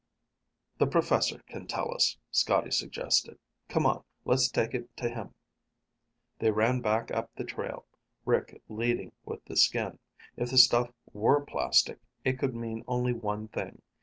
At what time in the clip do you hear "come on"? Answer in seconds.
3.69-4.03